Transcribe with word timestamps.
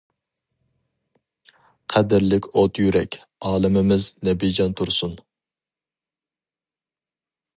قەدىرلىك 1.95 2.47
ئوت 2.61 2.79
يۈرەك 2.85 3.19
ئالىمىمىز 3.51 4.09
نەبىجان 4.29 4.75
تۇرسۇن! 4.81 5.17